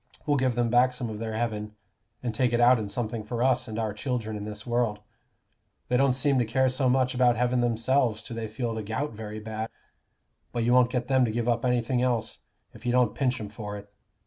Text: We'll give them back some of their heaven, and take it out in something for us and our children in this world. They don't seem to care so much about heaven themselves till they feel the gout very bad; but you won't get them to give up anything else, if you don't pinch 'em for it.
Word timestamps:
We'll 0.25 0.37
give 0.37 0.55
them 0.55 0.71
back 0.71 0.93
some 0.93 1.11
of 1.11 1.19
their 1.19 1.35
heaven, 1.35 1.75
and 2.23 2.33
take 2.33 2.53
it 2.53 2.59
out 2.59 2.79
in 2.79 2.89
something 2.89 3.23
for 3.23 3.43
us 3.43 3.67
and 3.67 3.77
our 3.77 3.93
children 3.93 4.35
in 4.35 4.45
this 4.45 4.65
world. 4.65 4.97
They 5.89 5.97
don't 5.97 6.13
seem 6.13 6.39
to 6.39 6.43
care 6.45 6.69
so 6.69 6.89
much 6.89 7.13
about 7.13 7.35
heaven 7.37 7.61
themselves 7.61 8.23
till 8.23 8.35
they 8.35 8.47
feel 8.47 8.73
the 8.73 8.81
gout 8.81 9.11
very 9.13 9.39
bad; 9.39 9.69
but 10.53 10.63
you 10.63 10.73
won't 10.73 10.91
get 10.91 11.07
them 11.07 11.23
to 11.25 11.29
give 11.31 11.47
up 11.47 11.63
anything 11.63 12.01
else, 12.01 12.39
if 12.73 12.83
you 12.83 12.91
don't 12.91 13.13
pinch 13.13 13.39
'em 13.39 13.49
for 13.49 13.77
it. 13.77 13.93